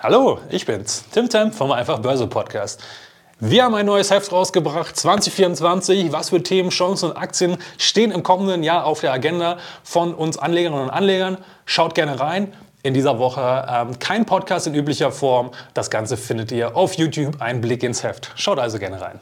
[0.00, 2.80] Hallo, ich bin's, Tim Tam vom Einfach Börse Podcast.
[3.40, 6.12] Wir haben ein neues Heft rausgebracht, 2024.
[6.12, 10.38] Was für Themen, Chancen und Aktien stehen im kommenden Jahr auf der Agenda von uns
[10.38, 11.38] Anlegerinnen und Anlegern?
[11.64, 12.52] Schaut gerne rein.
[12.84, 15.50] In dieser Woche ähm, kein Podcast in üblicher Form.
[15.74, 17.42] Das Ganze findet ihr auf YouTube.
[17.42, 18.30] Ein Blick ins Heft.
[18.36, 19.18] Schaut also gerne rein.